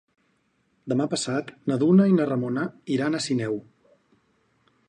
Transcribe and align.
Demà 0.93 1.05
passat 1.11 1.51
na 1.71 1.77
Duna 1.85 2.09
i 2.13 2.17
na 2.17 2.27
Ramona 2.31 2.65
iran 2.97 3.19
a 3.19 3.23
Sineu. 3.29 3.61